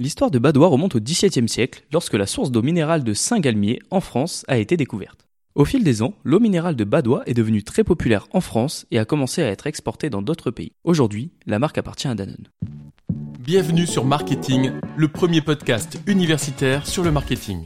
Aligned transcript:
L'histoire 0.00 0.30
de 0.30 0.38
Badois 0.38 0.68
remonte 0.68 0.94
au 0.94 1.00
XVIIe 1.00 1.48
siècle 1.48 1.82
lorsque 1.92 2.14
la 2.14 2.26
source 2.26 2.52
d'eau 2.52 2.62
minérale 2.62 3.02
de 3.02 3.14
Saint-Galmier 3.14 3.80
en 3.90 4.00
France 4.00 4.44
a 4.46 4.56
été 4.58 4.76
découverte. 4.76 5.26
Au 5.56 5.64
fil 5.64 5.82
des 5.82 6.02
ans, 6.02 6.14
l'eau 6.22 6.38
minérale 6.38 6.76
de 6.76 6.84
Badois 6.84 7.24
est 7.26 7.34
devenue 7.34 7.64
très 7.64 7.82
populaire 7.82 8.28
en 8.32 8.40
France 8.40 8.86
et 8.92 9.00
a 9.00 9.04
commencé 9.04 9.42
à 9.42 9.48
être 9.48 9.66
exportée 9.66 10.08
dans 10.08 10.22
d'autres 10.22 10.52
pays. 10.52 10.70
Aujourd'hui, 10.84 11.32
la 11.46 11.58
marque 11.58 11.78
appartient 11.78 12.06
à 12.06 12.14
Danone. 12.14 12.46
Bienvenue 13.40 13.88
sur 13.88 14.04
Marketing, 14.04 14.70
le 14.96 15.08
premier 15.08 15.40
podcast 15.40 16.00
universitaire 16.06 16.86
sur 16.86 17.02
le 17.02 17.10
marketing. 17.10 17.64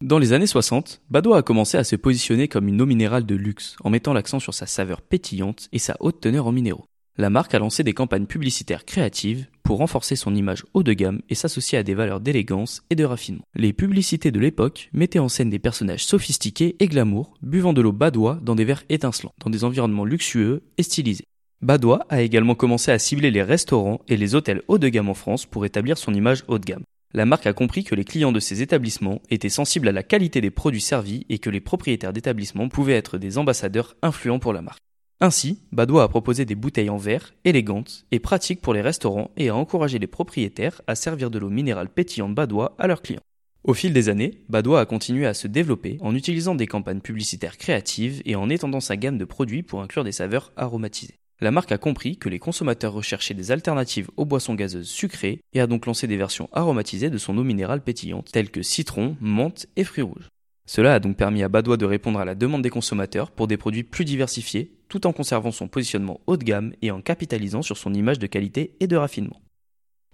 Dans 0.00 0.18
les 0.18 0.32
années 0.32 0.46
60, 0.46 1.02
Badois 1.10 1.36
a 1.36 1.42
commencé 1.42 1.76
à 1.76 1.84
se 1.84 1.96
positionner 1.96 2.48
comme 2.48 2.66
une 2.66 2.80
eau 2.80 2.86
minérale 2.86 3.26
de 3.26 3.34
luxe 3.34 3.76
en 3.84 3.90
mettant 3.90 4.14
l'accent 4.14 4.38
sur 4.38 4.54
sa 4.54 4.64
saveur 4.64 5.02
pétillante 5.02 5.68
et 5.70 5.78
sa 5.78 5.98
haute 6.00 6.22
teneur 6.22 6.46
en 6.46 6.52
minéraux 6.52 6.86
la 7.16 7.30
marque 7.30 7.54
a 7.54 7.60
lancé 7.60 7.84
des 7.84 7.92
campagnes 7.92 8.26
publicitaires 8.26 8.84
créatives 8.84 9.46
pour 9.62 9.78
renforcer 9.78 10.16
son 10.16 10.34
image 10.34 10.64
haut 10.74 10.82
de 10.82 10.92
gamme 10.92 11.22
et 11.30 11.36
s'associer 11.36 11.78
à 11.78 11.84
des 11.84 11.94
valeurs 11.94 12.20
d'élégance 12.20 12.82
et 12.90 12.96
de 12.96 13.04
raffinement. 13.04 13.44
Les 13.54 13.72
publicités 13.72 14.32
de 14.32 14.40
l'époque 14.40 14.90
mettaient 14.92 15.20
en 15.20 15.28
scène 15.28 15.48
des 15.48 15.60
personnages 15.60 16.04
sophistiqués 16.04 16.76
et 16.80 16.88
glamour, 16.88 17.34
buvant 17.40 17.72
de 17.72 17.80
l'eau 17.80 17.92
badois 17.92 18.40
dans 18.42 18.56
des 18.56 18.64
verres 18.64 18.84
étincelants, 18.88 19.32
dans 19.44 19.50
des 19.50 19.62
environnements 19.62 20.04
luxueux 20.04 20.64
et 20.76 20.82
stylisés. 20.82 21.24
Badois 21.62 22.04
a 22.08 22.20
également 22.20 22.56
commencé 22.56 22.90
à 22.90 22.98
cibler 22.98 23.30
les 23.30 23.42
restaurants 23.42 24.00
et 24.08 24.16
les 24.16 24.34
hôtels 24.34 24.62
haut 24.66 24.78
de 24.78 24.88
gamme 24.88 25.08
en 25.08 25.14
France 25.14 25.46
pour 25.46 25.64
établir 25.64 25.96
son 25.96 26.12
image 26.12 26.42
haut 26.48 26.58
de 26.58 26.66
gamme. 26.66 26.82
La 27.14 27.26
marque 27.26 27.46
a 27.46 27.52
compris 27.52 27.84
que 27.84 27.94
les 27.94 28.04
clients 28.04 28.32
de 28.32 28.40
ces 28.40 28.60
établissements 28.60 29.22
étaient 29.30 29.48
sensibles 29.48 29.86
à 29.86 29.92
la 29.92 30.02
qualité 30.02 30.40
des 30.40 30.50
produits 30.50 30.80
servis 30.80 31.24
et 31.28 31.38
que 31.38 31.48
les 31.48 31.60
propriétaires 31.60 32.12
d'établissements 32.12 32.68
pouvaient 32.68 32.94
être 32.94 33.18
des 33.18 33.38
ambassadeurs 33.38 33.94
influents 34.02 34.40
pour 34.40 34.52
la 34.52 34.62
marque. 34.62 34.80
Ainsi, 35.20 35.60
Badois 35.72 36.02
a 36.02 36.08
proposé 36.08 36.44
des 36.44 36.54
bouteilles 36.54 36.90
en 36.90 36.96
verre, 36.96 37.34
élégantes 37.44 38.04
et 38.10 38.18
pratiques 38.18 38.60
pour 38.60 38.74
les 38.74 38.80
restaurants 38.80 39.30
et 39.36 39.48
a 39.48 39.54
encouragé 39.54 39.98
les 39.98 40.06
propriétaires 40.06 40.82
à 40.86 40.94
servir 40.94 41.30
de 41.30 41.38
l'eau 41.38 41.50
minérale 41.50 41.88
pétillante 41.88 42.34
Badois 42.34 42.74
à 42.78 42.86
leurs 42.86 43.02
clients. 43.02 43.22
Au 43.62 43.72
fil 43.72 43.94
des 43.94 44.10
années, 44.10 44.42
Badois 44.50 44.80
a 44.80 44.86
continué 44.86 45.24
à 45.24 45.32
se 45.32 45.48
développer 45.48 45.96
en 46.00 46.14
utilisant 46.14 46.54
des 46.54 46.66
campagnes 46.66 47.00
publicitaires 47.00 47.56
créatives 47.56 48.20
et 48.26 48.36
en 48.36 48.50
étendant 48.50 48.80
sa 48.80 48.96
gamme 48.96 49.16
de 49.16 49.24
produits 49.24 49.62
pour 49.62 49.80
inclure 49.80 50.04
des 50.04 50.12
saveurs 50.12 50.52
aromatisées. 50.56 51.18
La 51.40 51.50
marque 51.50 51.72
a 51.72 51.78
compris 51.78 52.16
que 52.18 52.28
les 52.28 52.38
consommateurs 52.38 52.92
recherchaient 52.92 53.34
des 53.34 53.50
alternatives 53.50 54.10
aux 54.16 54.24
boissons 54.24 54.54
gazeuses 54.54 54.88
sucrées 54.88 55.40
et 55.52 55.60
a 55.60 55.66
donc 55.66 55.86
lancé 55.86 56.06
des 56.06 56.16
versions 56.16 56.48
aromatisées 56.52 57.10
de 57.10 57.18
son 57.18 57.38
eau 57.38 57.42
minérale 57.42 57.82
pétillante 57.82 58.30
telles 58.32 58.50
que 58.50 58.62
citron, 58.62 59.16
menthe 59.20 59.66
et 59.76 59.84
fruits 59.84 60.04
rouges. 60.04 60.28
Cela 60.66 60.94
a 60.94 61.00
donc 61.00 61.16
permis 61.16 61.42
à 61.42 61.48
Badois 61.48 61.76
de 61.76 61.84
répondre 61.84 62.18
à 62.18 62.24
la 62.24 62.34
demande 62.34 62.62
des 62.62 62.70
consommateurs 62.70 63.30
pour 63.30 63.46
des 63.46 63.56
produits 63.56 63.82
plus 63.82 64.04
diversifiés, 64.04 64.72
tout 64.94 65.08
en 65.08 65.12
conservant 65.12 65.50
son 65.50 65.66
positionnement 65.66 66.20
haut 66.28 66.36
de 66.36 66.44
gamme 66.44 66.72
et 66.80 66.92
en 66.92 67.00
capitalisant 67.00 67.62
sur 67.62 67.76
son 67.76 67.92
image 67.92 68.20
de 68.20 68.28
qualité 68.28 68.76
et 68.78 68.86
de 68.86 68.94
raffinement. 68.94 69.42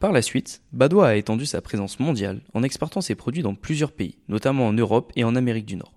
Par 0.00 0.10
la 0.10 0.22
suite, 0.22 0.62
Badois 0.72 1.08
a 1.08 1.16
étendu 1.16 1.44
sa 1.44 1.60
présence 1.60 2.00
mondiale 2.00 2.40
en 2.54 2.62
exportant 2.62 3.02
ses 3.02 3.14
produits 3.14 3.42
dans 3.42 3.54
plusieurs 3.54 3.92
pays, 3.92 4.16
notamment 4.28 4.66
en 4.66 4.72
Europe 4.72 5.12
et 5.16 5.24
en 5.24 5.36
Amérique 5.36 5.66
du 5.66 5.76
Nord. 5.76 5.92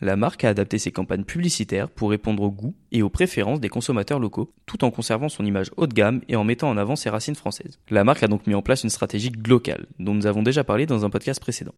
La 0.00 0.16
marque 0.16 0.42
a 0.44 0.48
adapté 0.48 0.78
ses 0.78 0.90
campagnes 0.90 1.24
publicitaires 1.24 1.90
pour 1.90 2.08
répondre 2.08 2.42
aux 2.42 2.50
goûts 2.50 2.74
et 2.92 3.02
aux 3.02 3.10
préférences 3.10 3.60
des 3.60 3.68
consommateurs 3.68 4.20
locaux, 4.20 4.54
tout 4.64 4.84
en 4.86 4.90
conservant 4.90 5.28
son 5.28 5.44
image 5.44 5.70
haut 5.76 5.86
de 5.86 5.92
gamme 5.92 6.22
et 6.28 6.36
en 6.36 6.44
mettant 6.44 6.70
en 6.70 6.78
avant 6.78 6.96
ses 6.96 7.10
racines 7.10 7.34
françaises. 7.34 7.78
La 7.90 8.04
marque 8.04 8.22
a 8.22 8.28
donc 8.28 8.46
mis 8.46 8.54
en 8.54 8.62
place 8.62 8.84
une 8.84 8.90
stratégie 8.90 9.32
globale, 9.32 9.84
dont 9.98 10.14
nous 10.14 10.26
avons 10.26 10.42
déjà 10.42 10.64
parlé 10.64 10.86
dans 10.86 11.04
un 11.04 11.10
podcast 11.10 11.40
précédent. 11.40 11.74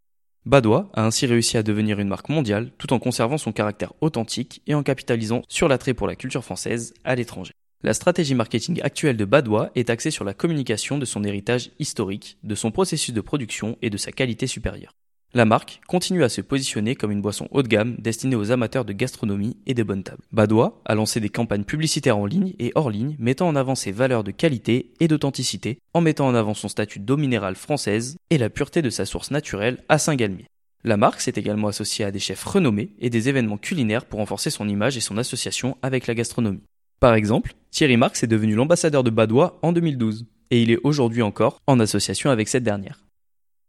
Badois 0.46 0.88
a 0.94 1.04
ainsi 1.04 1.26
réussi 1.26 1.56
à 1.56 1.64
devenir 1.64 1.98
une 1.98 2.06
marque 2.06 2.28
mondiale 2.28 2.70
tout 2.78 2.92
en 2.92 3.00
conservant 3.00 3.36
son 3.36 3.50
caractère 3.50 3.92
authentique 4.00 4.62
et 4.68 4.74
en 4.74 4.84
capitalisant 4.84 5.42
sur 5.48 5.66
l'attrait 5.66 5.92
pour 5.92 6.06
la 6.06 6.14
culture 6.14 6.44
française 6.44 6.94
à 7.02 7.16
l'étranger. 7.16 7.52
La 7.82 7.94
stratégie 7.94 8.36
marketing 8.36 8.80
actuelle 8.82 9.16
de 9.16 9.24
Badois 9.24 9.72
est 9.74 9.90
axée 9.90 10.12
sur 10.12 10.24
la 10.24 10.34
communication 10.34 10.98
de 10.98 11.04
son 11.04 11.24
héritage 11.24 11.72
historique, 11.80 12.38
de 12.44 12.54
son 12.54 12.70
processus 12.70 13.12
de 13.12 13.20
production 13.20 13.76
et 13.82 13.90
de 13.90 13.96
sa 13.96 14.12
qualité 14.12 14.46
supérieure. 14.46 14.94
La 15.36 15.44
marque 15.44 15.82
continue 15.86 16.24
à 16.24 16.30
se 16.30 16.40
positionner 16.40 16.94
comme 16.94 17.10
une 17.10 17.20
boisson 17.20 17.46
haut 17.50 17.62
de 17.62 17.68
gamme 17.68 17.96
destinée 17.98 18.36
aux 18.36 18.52
amateurs 18.52 18.86
de 18.86 18.94
gastronomie 18.94 19.58
et 19.66 19.74
de 19.74 19.82
bonnes 19.82 20.02
tables. 20.02 20.22
Badois 20.32 20.80
a 20.86 20.94
lancé 20.94 21.20
des 21.20 21.28
campagnes 21.28 21.64
publicitaires 21.64 22.16
en 22.16 22.24
ligne 22.24 22.54
et 22.58 22.72
hors 22.74 22.88
ligne 22.88 23.16
mettant 23.18 23.46
en 23.46 23.54
avant 23.54 23.74
ses 23.74 23.92
valeurs 23.92 24.24
de 24.24 24.30
qualité 24.30 24.94
et 24.98 25.08
d'authenticité 25.08 25.78
en 25.92 26.00
mettant 26.00 26.26
en 26.26 26.34
avant 26.34 26.54
son 26.54 26.68
statut 26.68 27.00
d'eau 27.00 27.18
minérale 27.18 27.54
française 27.54 28.16
et 28.30 28.38
la 28.38 28.48
pureté 28.48 28.80
de 28.80 28.88
sa 28.88 29.04
source 29.04 29.30
naturelle 29.30 29.84
à 29.90 29.98
Saint-Galmier. 29.98 30.46
La 30.84 30.96
marque 30.96 31.20
s'est 31.20 31.34
également 31.36 31.68
associée 31.68 32.06
à 32.06 32.10
des 32.10 32.18
chefs 32.18 32.42
renommés 32.42 32.92
et 32.98 33.10
des 33.10 33.28
événements 33.28 33.58
culinaires 33.58 34.06
pour 34.06 34.20
renforcer 34.20 34.48
son 34.48 34.66
image 34.66 34.96
et 34.96 35.02
son 35.02 35.18
association 35.18 35.76
avec 35.82 36.06
la 36.06 36.14
gastronomie. 36.14 36.62
Par 36.98 37.12
exemple, 37.12 37.52
Thierry 37.72 37.98
Marx 37.98 38.22
est 38.22 38.26
devenu 38.26 38.54
l'ambassadeur 38.54 39.04
de 39.04 39.10
Badois 39.10 39.58
en 39.60 39.72
2012 39.74 40.24
et 40.50 40.62
il 40.62 40.70
est 40.70 40.80
aujourd'hui 40.82 41.20
encore 41.20 41.60
en 41.66 41.78
association 41.78 42.30
avec 42.30 42.48
cette 42.48 42.64
dernière. 42.64 43.05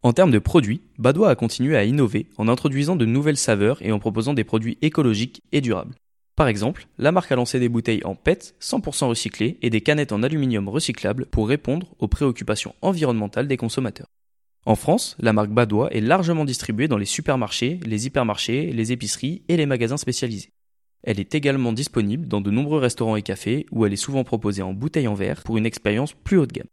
En 0.03 0.13
termes 0.13 0.31
de 0.31 0.39
produits, 0.39 0.81
Badois 0.99 1.29
a 1.29 1.35
continué 1.35 1.75
à 1.75 1.83
innover 1.83 2.27
en 2.37 2.47
introduisant 2.47 2.95
de 2.95 3.05
nouvelles 3.05 3.37
saveurs 3.37 3.81
et 3.81 3.91
en 3.91 3.99
proposant 3.99 4.33
des 4.33 4.43
produits 4.43 4.77
écologiques 4.81 5.41
et 5.51 5.61
durables. 5.61 5.95
Par 6.35 6.47
exemple, 6.47 6.87
la 6.99 7.11
marque 7.11 7.31
a 7.31 7.35
lancé 7.35 7.59
des 7.59 7.67
bouteilles 7.67 8.05
en 8.05 8.13
PET 8.13 8.55
100% 8.61 9.07
recyclées 9.07 9.57
et 9.63 9.71
des 9.71 9.81
canettes 9.81 10.11
en 10.11 10.21
aluminium 10.21 10.69
recyclable 10.69 11.25
pour 11.25 11.47
répondre 11.49 11.95
aux 11.97 12.07
préoccupations 12.07 12.75
environnementales 12.83 13.47
des 13.47 13.57
consommateurs. 13.57 14.05
En 14.67 14.75
France, 14.75 15.17
la 15.19 15.33
marque 15.33 15.49
Badois 15.49 15.91
est 15.91 16.01
largement 16.01 16.45
distribuée 16.45 16.87
dans 16.87 16.97
les 16.97 17.05
supermarchés, 17.05 17.79
les 17.83 18.05
hypermarchés, 18.05 18.71
les 18.71 18.91
épiceries 18.91 19.41
et 19.47 19.57
les 19.57 19.65
magasins 19.65 19.97
spécialisés. 19.97 20.51
Elle 21.03 21.19
est 21.19 21.33
également 21.33 21.73
disponible 21.73 22.27
dans 22.27 22.41
de 22.41 22.51
nombreux 22.51 22.79
restaurants 22.79 23.15
et 23.15 23.23
cafés 23.23 23.65
où 23.71 23.85
elle 23.85 23.93
est 23.93 23.95
souvent 23.95 24.23
proposée 24.23 24.61
en 24.61 24.73
bouteille 24.73 25.07
en 25.07 25.15
verre 25.15 25.41
pour 25.41 25.57
une 25.57 25.65
expérience 25.65 26.13
plus 26.13 26.37
haut 26.37 26.45
de 26.45 26.53
gamme. 26.53 26.67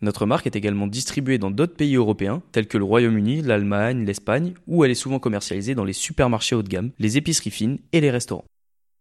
Notre 0.00 0.26
marque 0.26 0.46
est 0.46 0.56
également 0.56 0.86
distribuée 0.86 1.38
dans 1.38 1.50
d'autres 1.50 1.76
pays 1.76 1.96
européens, 1.96 2.42
tels 2.52 2.66
que 2.66 2.78
le 2.78 2.84
Royaume-Uni, 2.84 3.42
l'Allemagne, 3.42 4.04
l'Espagne, 4.04 4.54
où 4.66 4.84
elle 4.84 4.90
est 4.90 4.94
souvent 4.94 5.18
commercialisée 5.18 5.74
dans 5.74 5.84
les 5.84 5.92
supermarchés 5.92 6.54
haut 6.54 6.62
de 6.62 6.68
gamme, 6.68 6.90
les 6.98 7.16
épiceries 7.16 7.50
fines 7.50 7.78
et 7.92 8.00
les 8.00 8.10
restaurants. 8.10 8.44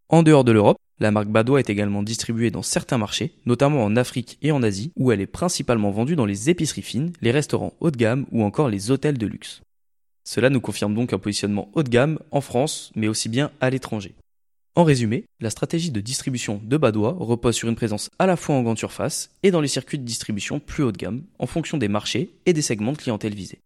En 0.09 0.23
dehors 0.23 0.43
de 0.43 0.51
l'Europe, 0.51 0.77
la 0.99 1.11
marque 1.11 1.29
Badois 1.29 1.59
est 1.59 1.69
également 1.69 2.03
distribuée 2.03 2.51
dans 2.51 2.61
certains 2.61 2.97
marchés, 2.97 3.33
notamment 3.45 3.83
en 3.83 3.95
Afrique 3.95 4.37
et 4.41 4.51
en 4.51 4.61
Asie, 4.61 4.91
où 4.95 5.11
elle 5.11 5.21
est 5.21 5.27
principalement 5.27 5.91
vendue 5.91 6.15
dans 6.15 6.25
les 6.25 6.49
épiceries 6.49 6.83
fines, 6.83 7.11
les 7.21 7.31
restaurants 7.31 7.73
haut 7.79 7.91
de 7.91 7.97
gamme 7.97 8.25
ou 8.31 8.43
encore 8.43 8.69
les 8.69 8.91
hôtels 8.91 9.17
de 9.17 9.27
luxe. 9.27 9.61
Cela 10.23 10.49
nous 10.49 10.61
confirme 10.61 10.93
donc 10.93 11.11
un 11.11 11.19
positionnement 11.19 11.69
haut 11.73 11.83
de 11.83 11.89
gamme 11.89 12.19
en 12.31 12.41
France, 12.41 12.91
mais 12.95 13.07
aussi 13.07 13.27
bien 13.27 13.51
à 13.59 13.69
l'étranger. 13.69 14.13
En 14.75 14.83
résumé, 14.83 15.25
la 15.39 15.51
stratégie 15.51 15.91
de 15.91 16.01
distribution 16.01 16.59
de 16.63 16.77
Badois 16.77 17.15
repose 17.19 17.55
sur 17.55 17.69
une 17.69 17.75
présence 17.75 18.09
à 18.17 18.25
la 18.25 18.35
fois 18.35 18.55
en 18.55 18.63
grande 18.63 18.79
surface 18.79 19.29
et 19.43 19.51
dans 19.51 19.61
les 19.61 19.67
circuits 19.67 19.99
de 19.99 20.03
distribution 20.03 20.59
plus 20.59 20.81
haut 20.81 20.91
de 20.91 20.97
gamme, 20.97 21.21
en 21.37 21.45
fonction 21.45 21.77
des 21.77 21.87
marchés 21.87 22.33
et 22.47 22.53
des 22.53 22.63
segments 22.63 22.93
de 22.93 22.97
clientèle 22.97 23.35
visés. 23.35 23.59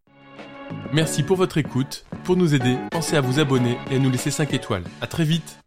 Merci 0.91 1.23
pour 1.23 1.37
votre 1.37 1.57
écoute. 1.57 2.05
Pour 2.25 2.35
nous 2.35 2.53
aider, 2.55 2.75
pensez 2.91 3.15
à 3.15 3.21
vous 3.21 3.39
abonner 3.39 3.77
et 3.89 3.95
à 3.95 3.99
nous 3.99 4.11
laisser 4.11 4.31
5 4.31 4.53
étoiles. 4.53 4.83
À 4.99 5.07
très 5.07 5.23
vite 5.23 5.59